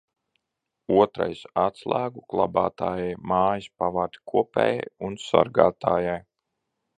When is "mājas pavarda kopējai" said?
3.33-4.89